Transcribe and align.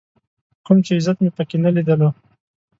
کوم 0.65 0.77
چې 0.85 0.91
عزت 0.99 1.17
مې 1.23 1.29
په 1.37 1.43
کې 1.49 1.57
نه 1.63 1.69
ليدلو. 1.75 2.09